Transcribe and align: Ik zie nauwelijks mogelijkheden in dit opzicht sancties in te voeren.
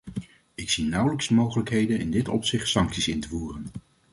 Ik 0.55 0.69
zie 0.69 0.85
nauwelijks 0.87 1.29
mogelijkheden 1.29 1.99
in 1.99 2.11
dit 2.11 2.27
opzicht 2.27 2.67
sancties 2.67 3.07
in 3.07 3.19
te 3.19 3.27
voeren. 3.27 3.67